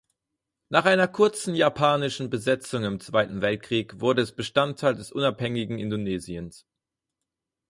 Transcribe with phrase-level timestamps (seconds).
[0.69, 6.65] Nach einer kurzen japanischen Besetzung im Zweiten Weltkrieg wurde es Bestandteil des unabhängigen Indonesiens.